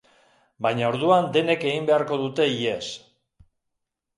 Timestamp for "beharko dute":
1.91-2.51